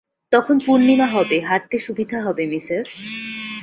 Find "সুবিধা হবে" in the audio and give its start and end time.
1.77-2.43